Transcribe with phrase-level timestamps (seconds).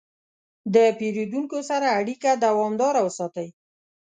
[0.73, 3.47] د پیرودونکو سره اړیکه دوامداره وساتئ.